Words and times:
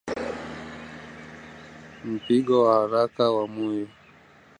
Mpigo 2.13 2.55
wa 2.65 2.73
haraka 2.81 3.23
wa 3.35 3.45
moyo 3.53 3.87